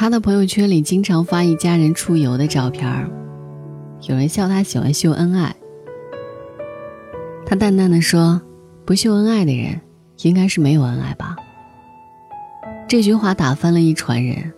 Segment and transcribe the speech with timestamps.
[0.00, 3.10] 他的朋友圈里经常发一家人出游的照片儿，
[4.02, 5.52] 有人笑他喜欢秀恩爱。
[7.44, 8.40] 他淡淡的说
[8.86, 9.80] ：“不秀恩爱的人，
[10.22, 11.34] 应该是没有恩爱吧。”
[12.86, 14.52] 这句话打翻了一船人。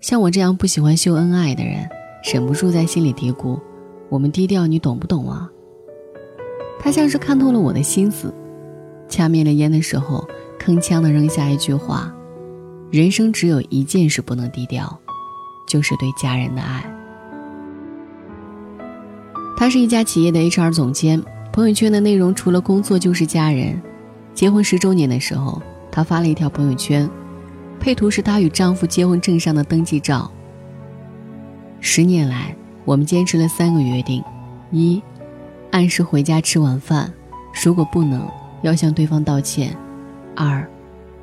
[0.00, 1.86] 像我这样不喜欢秀恩爱的人，
[2.32, 3.60] 忍不住在心里嘀咕
[4.08, 5.46] ：“我们低调，你懂不懂啊？”
[6.80, 8.32] 他像是看透了我的心思，
[9.06, 10.26] 掐灭了烟的时候，
[10.58, 12.10] 铿锵的扔下一句话。
[12.90, 14.98] 人生只有一件事不能低调，
[15.66, 16.82] 就是对家人的爱。
[19.58, 23.78] 他是一家企业的 HR 总监，朋友圈的内容除了工作就是家人。
[24.32, 25.60] 结婚十周年的时候，
[25.90, 27.10] 他发了一条朋友圈，
[27.78, 30.30] 配图是她与丈夫结婚证上的登记照。
[31.80, 34.24] 十年来，我们坚持了三个约定：
[34.70, 35.02] 一，
[35.72, 37.12] 按时回家吃晚饭；
[37.62, 38.26] 如果不能，
[38.62, 39.76] 要向对方道歉；
[40.34, 40.66] 二。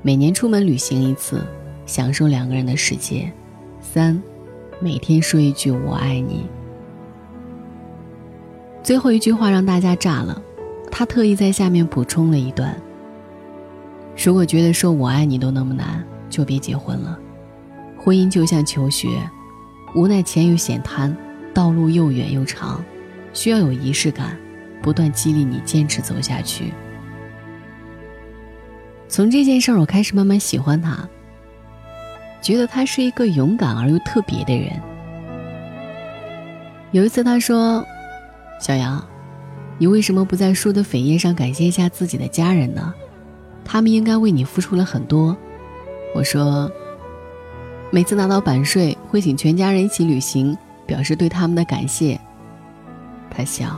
[0.01, 1.43] 每年出门旅行一次，
[1.85, 3.31] 享受两个人的世界。
[3.79, 4.21] 三，
[4.79, 6.45] 每天说一句“我爱你”。
[8.83, 10.41] 最后一句话让大家炸了，
[10.91, 12.75] 他特意在下面补充了一段
[14.17, 17.17] ：“如果觉得说我爱你都那么难，就别结婚了。
[17.97, 19.07] 婚姻就像求学，
[19.95, 21.15] 无奈钱又险滩，
[21.53, 22.83] 道路又远又长，
[23.33, 24.37] 需要有仪式感，
[24.81, 26.71] 不断激励你坚持走下去。”
[29.07, 31.07] 从这件事儿，我开始慢慢喜欢他，
[32.45, 34.69] 觉得他是一个勇敢而又特别的人。
[36.91, 37.83] 有一次，他说
[38.61, 39.03] ：“小杨，
[39.79, 42.93] 你为什么不在书的扉页上感谢一下自己的家人呢？
[43.63, 45.35] 他们应该为你付出了很多。”
[46.13, 46.71] 我说
[47.89, 52.19] ：“每次拿到版税，会请全家人一起旅行，表示对他们的感谢。”
[53.35, 53.75] 他笑：“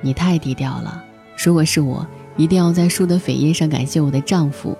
[0.00, 1.02] 你太低调了。
[1.36, 2.06] 如果是我。”
[2.38, 4.76] 一定要在书的扉页上感谢我的丈夫。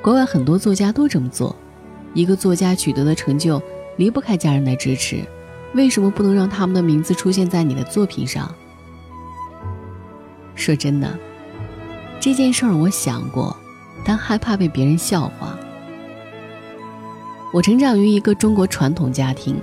[0.00, 1.56] 国外很多作家都这么做。
[2.14, 3.62] 一个作家取得的成就
[3.96, 5.24] 离不开家人的支持，
[5.74, 8.52] 为什么不能让他们的名字出现在你的作品上？
[10.54, 11.18] 说真的，
[12.20, 13.56] 这件事儿我想过，
[14.04, 15.56] 但害怕被别人笑话。
[17.52, 19.60] 我成长于一个中国传统家庭，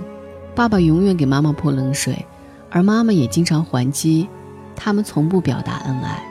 [0.54, 2.24] 爸爸永远给妈妈泼冷水，
[2.70, 4.28] 而妈妈也经常还击，
[4.74, 6.22] 他们从不表达恩爱。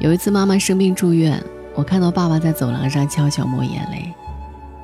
[0.00, 1.42] 有一次，妈妈生病住院，
[1.74, 4.12] 我看到爸爸在走廊上悄悄抹眼泪，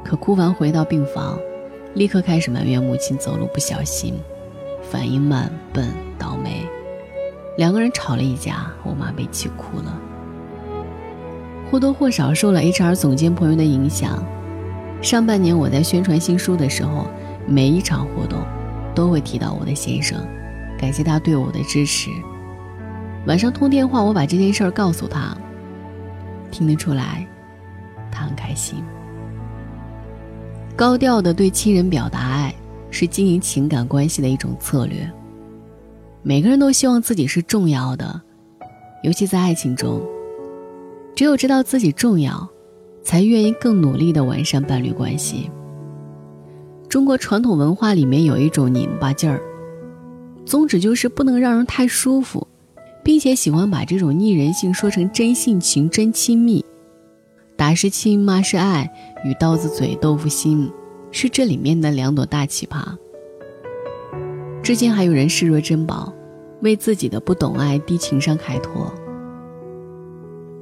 [0.04, 1.38] 可哭完回到病房，
[1.94, 4.14] 立刻开始埋怨母亲走路不小心，
[4.82, 5.88] 反应慢、笨、
[6.18, 6.66] 倒霉。
[7.56, 9.98] 两个人吵了一架，我妈被气哭了。
[11.70, 14.22] 或多或少受了 HR 总监朋友的影响，
[15.00, 17.06] 上半年我在宣传新书的时候，
[17.46, 18.40] 每一场活动
[18.94, 20.20] 都会提到我的先生，
[20.78, 22.10] 感谢他对我的支持。
[23.26, 25.34] 晚上通电话，我把这件事儿告诉他，
[26.50, 27.26] 听得出来，
[28.12, 28.84] 他很开心。
[30.76, 32.52] 高调的对亲人表达爱，
[32.90, 35.08] 是经营情感关系的一种策略。
[36.22, 38.20] 每个人都希望自己是重要的，
[39.04, 40.02] 尤其在爱情中，
[41.14, 42.48] 只有知道自己重要，
[43.04, 45.48] 才愿意更努力的完善伴侣关系。
[46.88, 49.40] 中国传统文化里面有一种拧巴劲儿，
[50.44, 52.46] 宗旨就是不能让人太舒服。
[53.04, 56.64] 并且喜欢把这种逆人性说成真性情、真亲密，
[57.56, 58.90] 打是亲，骂是爱，
[59.24, 60.70] 与刀子嘴豆腐心，
[61.10, 62.82] 是这里面的两朵大奇葩。
[64.62, 66.12] 至今还有人视若珍宝，
[66.62, 68.92] 为自己的不懂爱、低情商开脱。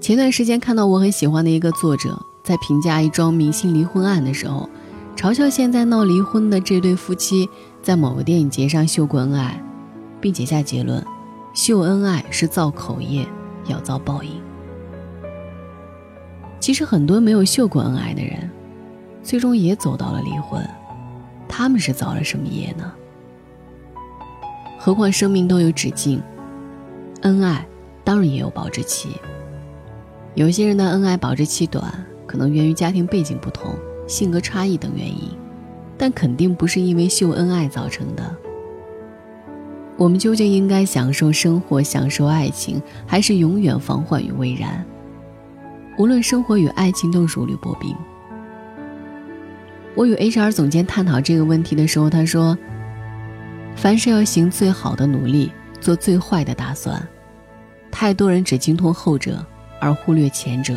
[0.01, 4.69] 前段时间看到我很喜欢的一个作者在评价一桩明星离婚案的时候，
[5.17, 7.49] 嘲笑现在闹离婚的这对夫妻
[7.81, 9.63] 在某个电影节上秀过恩爱，
[10.21, 11.03] 并且下结论。
[11.55, 13.27] 秀恩爱是造口业，
[13.67, 14.52] 要遭报应。
[16.63, 18.49] 其实很多没有秀过恩爱的人，
[19.21, 20.65] 最终也走到了离婚，
[21.49, 22.93] 他们是造了什么业呢？
[24.79, 26.23] 何况生命都有止境，
[27.23, 27.67] 恩爱
[28.05, 29.09] 当然也有保质期。
[30.37, 31.93] 有些人的恩爱保质期短，
[32.29, 33.75] 可能源于家庭背景不同、
[34.07, 35.37] 性格差异等原因，
[35.99, 38.37] 但肯定不是因为秀恩爱造成的。
[39.97, 44.87] 我们究竟应该享受生活、享受爱情，还是永远防患于未然？
[46.03, 47.97] 无论生活与爱情都如履薄冰。
[49.95, 52.59] 我与 HR 总监探讨这个问题的时候，他说
[53.77, 57.01] ：“凡事要行最好的努力，做最坏的打算。
[57.93, 59.47] 太多人只精通后者，
[59.79, 60.77] 而忽略前者。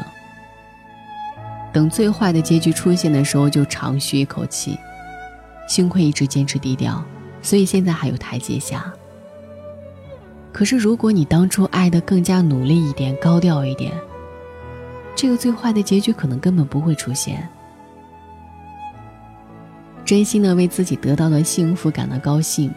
[1.74, 4.78] 等最坏的结局出现的时候，就长吁一口气。
[5.68, 7.04] 幸亏一直坚持低调，
[7.42, 8.94] 所以现在还有台阶下。”
[10.54, 13.92] 可是，如果你当初爱的更加努力一点、高调一点，
[15.16, 17.48] 这个最坏的结局可能根本不会出现。
[20.04, 22.72] 真心的为自己得到的幸福感到高兴，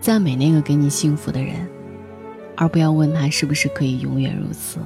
[0.00, 1.66] 赞美那个给你幸福的人，
[2.54, 4.78] 而不要问他是不是可以永远如此。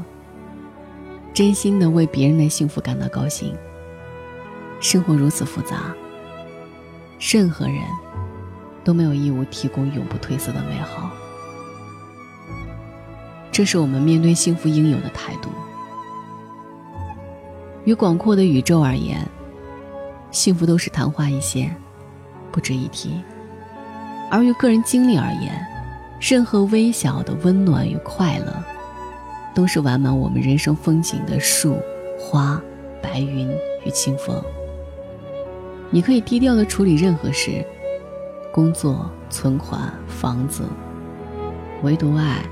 [1.35, 3.57] 真心的为别人的幸福感到高兴。
[4.79, 5.95] 生活如此复杂，
[7.19, 7.79] 任何人
[8.85, 11.11] 都没有义务提供永不褪色的美好。
[13.51, 15.49] 这是我们面对幸福应有的态度。
[17.85, 19.27] 于广阔的宇宙而言，
[20.31, 21.75] 幸福都是昙花一现，
[22.53, 23.11] 不值一提；
[24.31, 25.67] 而于个人经历而言，
[26.21, 28.55] 任何微小的温暖与快乐，
[29.53, 31.77] 都是完满我们人生风景的树、
[32.17, 32.63] 花、
[33.03, 33.51] 白云
[33.85, 34.41] 与清风。
[35.91, 37.65] 你可以低调的处理任何事，
[38.53, 40.63] 工作、存款、房子，
[41.83, 42.45] 唯独爱，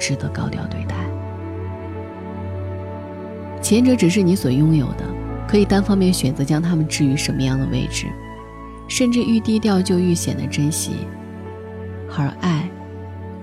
[0.00, 0.96] 值得高调对待。
[3.60, 5.04] 前者只是你所拥有的，
[5.46, 8.06] 可以单方面选择将它们置于什么样的位置，
[8.88, 10.92] 甚至愈低调就愈显得珍惜。
[12.16, 12.68] 而爱，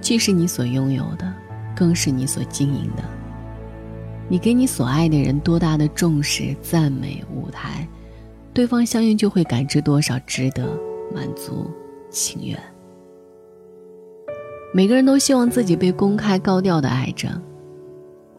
[0.02, 1.34] 既是你所拥有的，
[1.76, 3.04] 更是你所经营的。
[4.28, 7.88] 你给你所爱的人多大的重视、赞美、舞台。
[8.54, 10.68] 对方相应就会感知多少值得
[11.14, 11.70] 满足、
[12.10, 12.60] 情愿。
[14.74, 17.30] 每个人都希望自己被公开高调的爱着，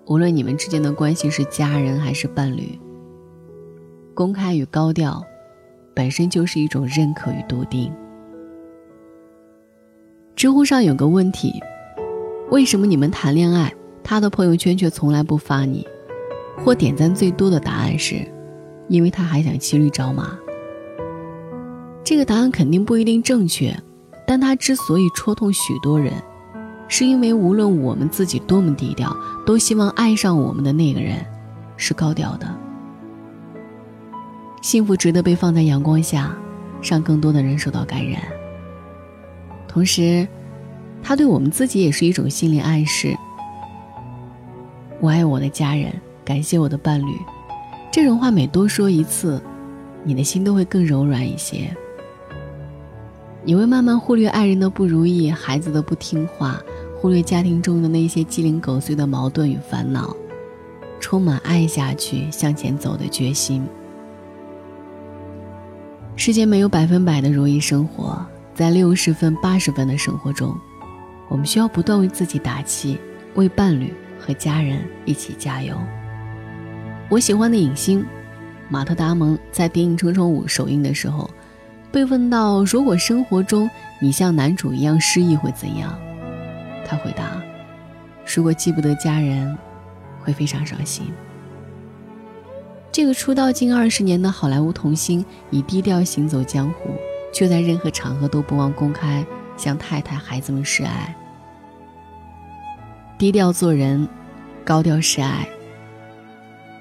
[0.08, 2.78] 无论你们之间的关系是家人还是伴侣。
[4.14, 5.22] 公开与高调，
[5.94, 7.92] 本身就是一种认可与笃定。
[10.34, 11.52] 知乎上有个问题：
[12.50, 13.70] 为什么你们谈恋爱，
[14.02, 15.86] 他的朋友圈却从来不发你？
[16.56, 18.26] 或点赞最多的答案是。
[18.88, 20.34] 因为他还想骑驴找马。
[22.02, 23.76] 这个答案肯定不一定正确，
[24.26, 26.10] 但他之所以戳痛许多人，
[26.88, 29.14] 是因为无论我们自己多么低调，
[29.46, 31.24] 都希望爱上我们的那个人
[31.76, 32.48] 是高调的。
[34.62, 36.34] 幸福值得被放在阳光下，
[36.82, 38.22] 让更多的人受到感染。
[39.68, 40.26] 同时，
[41.02, 43.16] 他对我们自己也是一种心理暗示：
[44.98, 45.92] 我爱我的家人，
[46.24, 47.12] 感谢我的伴侣。
[47.92, 49.40] 这种话每多说一次，
[50.02, 51.70] 你的心都会更柔软一些。
[53.44, 56.60] 你会慢慢忽略爱人的不如意、孩子的不听话，
[57.00, 60.16] 忽略家庭中的那些鸡零狗碎的矛盾与烦恼，
[60.98, 63.64] 充满爱下去、向前走的决心。
[66.16, 68.20] 世间没有百分百的如意生活，
[68.52, 70.52] 在六十分、八十分的生活中，
[71.28, 72.98] 我们需要不断为自己打气，
[73.36, 75.76] 为伴侣和家人一起加油。
[77.08, 78.04] 我喜欢的影星
[78.68, 81.30] 马特·达蒙在电影《冲冲五》首映的时候，
[81.92, 85.96] 被问到：“如果生活中你像男主一样失忆会怎样？”
[86.88, 87.40] 他回答
[88.34, 89.56] ：“如果记不得家人，
[90.20, 91.12] 会非常伤心。”
[92.90, 96.94] 这个出道近二十年的好莱坞童星，以低调行走江湖，
[97.32, 99.24] 却在任何场合都不忘公开
[99.56, 101.14] 向太太、孩子们示爱。
[103.18, 104.08] 低调做人，
[104.64, 105.46] 高调示爱。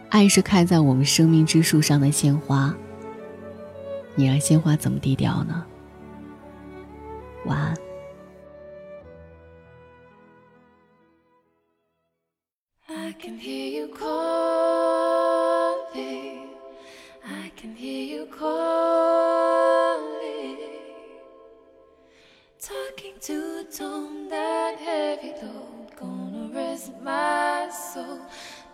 [0.09, 2.74] 爱是开在我们生命之树上的鲜花。
[4.15, 5.65] 你让鲜花怎么低调呢？
[7.45, 7.87] 晚安。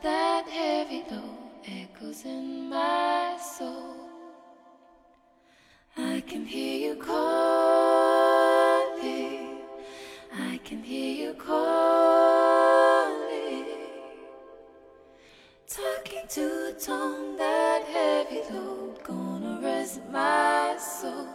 [0.03, 3.95] That heavy load echoes in my soul.
[5.95, 7.21] I can hear you calling.
[10.33, 11.93] I can hear you calling.
[15.67, 21.32] Talking to a tone that heavy load gonna rest my soul.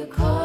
[0.00, 0.39] you call